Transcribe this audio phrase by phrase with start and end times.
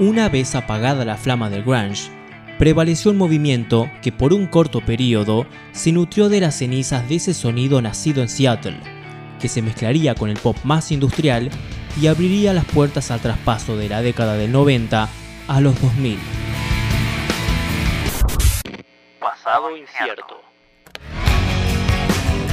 [0.00, 2.08] Una vez apagada la flama del grunge,
[2.56, 7.34] prevaleció un movimiento que por un corto periodo se nutrió de las cenizas de ese
[7.34, 8.78] sonido nacido en Seattle,
[9.40, 11.50] que se mezclaría con el pop más industrial
[12.00, 15.08] y abriría las puertas al traspaso de la década del 90
[15.48, 16.16] a los 2000.
[19.18, 20.40] Pasado incierto.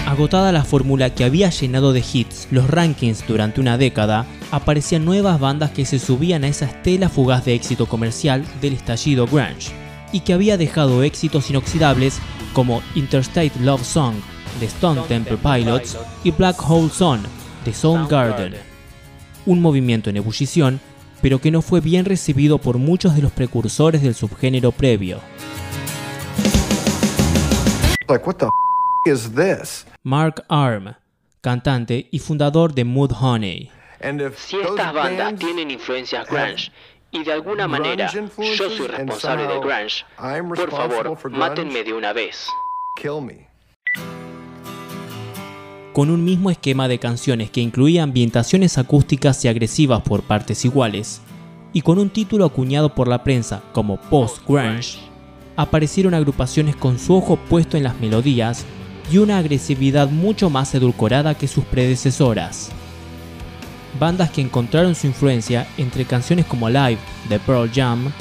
[0.06, 5.40] Agotada la fórmula que había llenado de hits los rankings durante una década, aparecían nuevas
[5.40, 9.72] bandas que se subían a esa estela fugaz de éxito comercial del estallido grunge,
[10.12, 12.20] y que había dejado éxitos inoxidables
[12.54, 14.14] como Interstate Love Song
[14.60, 17.24] de Stone Temple Pilots y Black Hole Zone
[17.66, 18.54] de Soundgarden.
[19.48, 20.80] Un movimiento en ebullición,
[21.22, 25.20] pero que no fue bien recibido por muchos de los precursores del subgénero previo.
[30.02, 30.96] Mark Arm,
[31.42, 33.70] cantante y fundador de Mood Honey.
[34.36, 36.72] Si estas bandas tienen influencias grunge
[37.12, 40.06] y de alguna manera yo soy responsable del grunge,
[40.56, 42.48] por favor, mátenme de una vez.
[45.94, 51.22] Con un mismo esquema de canciones que incluía ambientaciones acústicas y agresivas por partes iguales,
[51.74, 54.98] y con un título acuñado por la prensa como post-grunge,
[55.56, 58.66] aparecieron agrupaciones con su ojo puesto en las melodías
[59.12, 62.70] y una agresividad mucho más edulcorada que sus predecesoras.
[64.00, 66.98] Bandas que encontraron su influencia entre canciones como Live
[67.30, 68.12] de Pearl Jam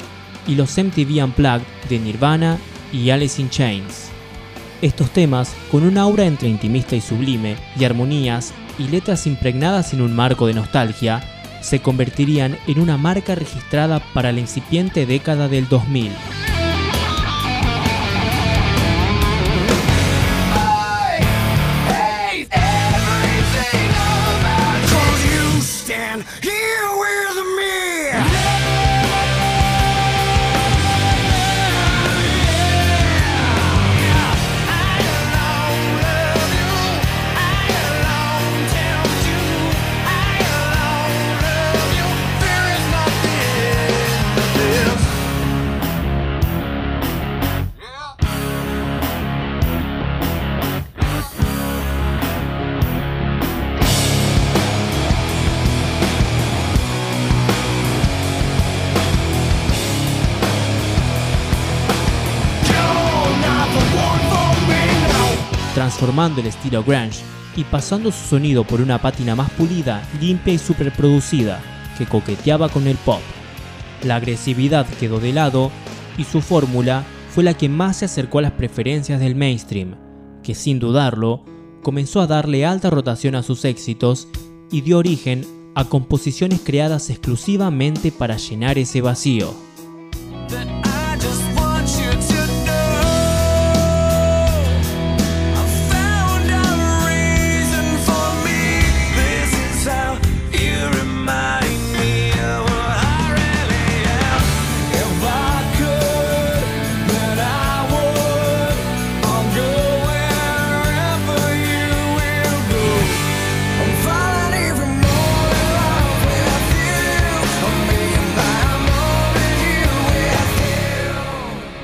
[0.47, 2.57] y los MTV Unplugged de Nirvana
[2.93, 4.09] y Alice in Chains.
[4.81, 10.01] Estos temas, con un aura entre intimista y sublime, y armonías y letras impregnadas en
[10.01, 11.21] un marco de nostalgia,
[11.61, 16.11] se convertirían en una marca registrada para la incipiente década del 2000.
[26.45, 26.53] Here
[26.95, 27.84] we're the mirror.
[65.75, 67.19] Transformando el estilo grunge
[67.55, 71.61] y pasando su sonido por una pátina más pulida, limpia y superproducida,
[71.97, 73.19] que coqueteaba con el pop.
[74.03, 75.71] La agresividad quedó de lado
[76.17, 79.95] y su fórmula fue la que más se acercó a las preferencias del mainstream,
[80.43, 81.43] que sin dudarlo
[81.83, 84.29] comenzó a darle alta rotación a sus éxitos
[84.71, 89.53] y dio origen a composiciones creadas exclusivamente para llenar ese vacío.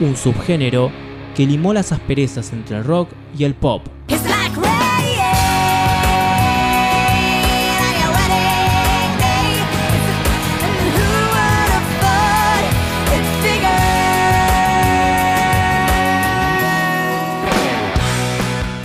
[0.02, 0.92] Un subgénero
[1.36, 3.84] que limó las asperezas entre el rock y el pop.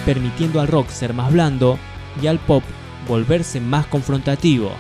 [0.05, 1.81] permitiendo al rock ser más blando
[2.23, 2.63] y al pop
[3.09, 4.71] volverse más confrontativo.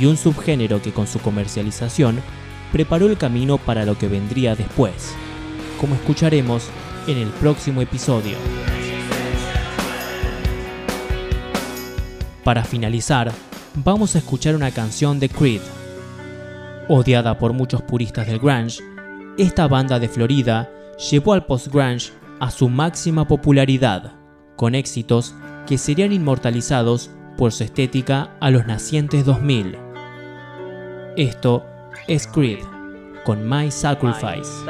[0.00, 2.22] Y un subgénero que con su comercialización
[2.72, 5.14] preparó el camino para lo que vendría después,
[5.80, 6.68] como escucharemos
[7.06, 8.36] en el próximo episodio.
[12.44, 13.32] Para finalizar,
[13.74, 15.60] vamos a escuchar una canción de Creed.
[16.88, 18.80] Odiada por muchos puristas del grunge,
[19.36, 20.70] esta banda de Florida
[21.10, 24.14] llevó al post-grunge a su máxima popularidad,
[24.56, 25.34] con éxitos
[25.66, 29.76] que serían inmortalizados por su estética a los nacientes 2000.
[31.16, 31.64] Esto
[32.06, 32.60] es Creed
[33.24, 34.64] con My Sacrifice.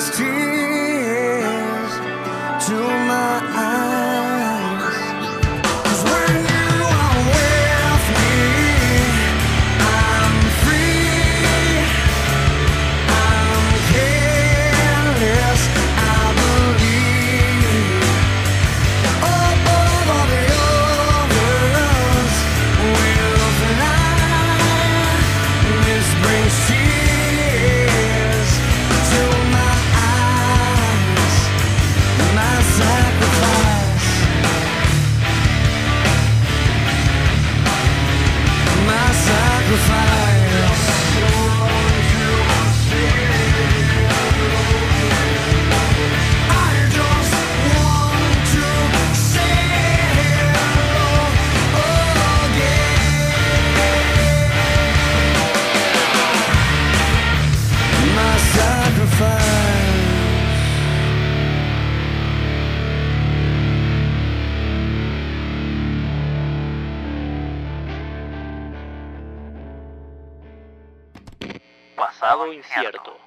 [0.00, 0.30] Pasado
[72.60, 73.19] incierto.